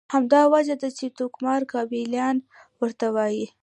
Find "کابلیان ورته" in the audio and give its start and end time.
1.73-3.07